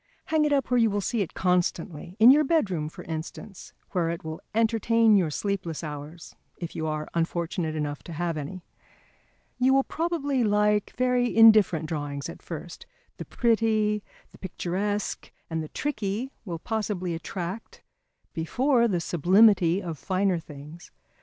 Hang 0.25 0.45
it 0.45 0.51
up 0.51 0.71
where 0.71 0.79
you 0.79 0.89
will 0.89 0.99
see 0.99 1.21
it 1.21 1.35
constantly; 1.35 2.17
in 2.19 2.31
your 2.31 2.43
bedroom, 2.43 2.89
for 2.89 3.03
instance, 3.03 3.71
where 3.91 4.09
it 4.09 4.23
will 4.23 4.41
entertain 4.55 5.15
your 5.15 5.29
sleepless 5.29 5.83
hours, 5.83 6.35
if 6.57 6.75
you 6.75 6.87
are 6.87 7.07
unfortunate 7.13 7.75
enough 7.75 8.01
to 8.05 8.13
have 8.13 8.35
any. 8.35 8.63
You 9.59 9.75
will 9.75 9.83
probably 9.83 10.43
like 10.43 10.95
very 10.97 11.37
indifferent 11.37 11.85
drawings 11.85 12.29
at 12.29 12.41
first, 12.41 12.87
the 13.17 13.25
pretty, 13.25 14.01
the 14.31 14.39
picturesque 14.39 15.31
and 15.51 15.61
the 15.61 15.69
tricky 15.69 16.31
will 16.45 16.57
possibly 16.57 17.13
attract 17.13 17.83
before 18.33 18.87
the 18.87 18.99
sublimity 18.99 19.83
of 19.83 19.99
finer 19.99 20.39
things. 20.39 20.89